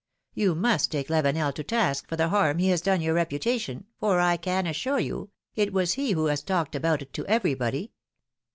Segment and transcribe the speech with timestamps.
[0.33, 4.19] You must take Lavenel to task for the harm he has done your reputation, for
[4.19, 7.91] I can assure you, it was he who has talked about it to everybody.